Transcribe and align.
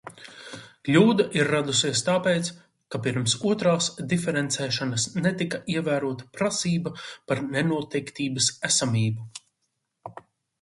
Kļūda 0.87 1.25
ir 1.39 1.49
radusies 1.55 1.99
tāpēc, 2.07 2.47
ka 2.95 3.01
pirms 3.07 3.35
otrās 3.49 3.89
diferencēšanas 4.13 5.05
netika 5.27 5.61
ievērota 5.75 6.27
prasība 6.39 6.95
par 7.03 7.43
nenoteiktības 7.51 8.49
esamību. 8.73 9.29